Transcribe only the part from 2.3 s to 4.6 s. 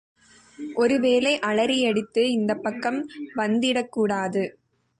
இந்தப்பக்கம் வந்திடக்கூடாது.